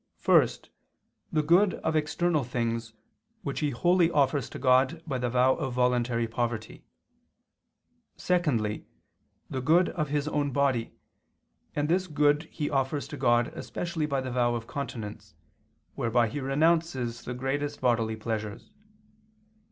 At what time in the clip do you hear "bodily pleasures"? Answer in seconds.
17.79-18.71